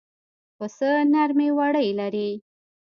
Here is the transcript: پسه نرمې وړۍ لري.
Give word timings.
پسه 0.57 0.89
نرمې 1.11 1.49
وړۍ 1.57 1.89
لري. 1.99 2.29